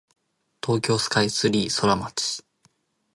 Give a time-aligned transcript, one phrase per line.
[0.65, 2.43] 東京スカイツリーソラマチ